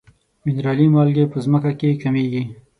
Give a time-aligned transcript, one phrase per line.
[0.45, 2.43] منرالي مالګې په ځمکه کې کمیږي.